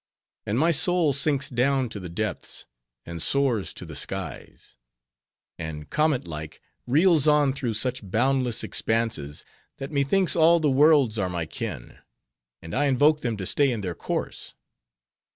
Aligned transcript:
And 0.47 0.57
my 0.57 0.71
soul 0.71 1.13
sinks 1.13 1.47
down 1.47 1.87
to 1.89 1.99
the 1.99 2.09
depths, 2.09 2.65
and 3.05 3.21
soars 3.21 3.71
to 3.75 3.85
the 3.85 3.95
skies; 3.95 4.75
and 5.59 5.91
comet 5.91 6.27
like 6.27 6.59
reels 6.87 7.27
on 7.27 7.53
through 7.53 7.75
such 7.75 8.09
boundless 8.09 8.63
expanses, 8.63 9.45
that 9.77 9.91
methinks 9.91 10.35
all 10.35 10.59
the 10.59 10.71
worlds 10.71 11.19
are 11.19 11.29
my 11.29 11.45
kin, 11.45 11.99
and 12.63 12.73
I 12.73 12.85
invoke 12.85 13.19
them 13.21 13.37
to 13.37 13.45
stay 13.45 13.69
in 13.69 13.81
their 13.81 13.93
course. 13.93 14.55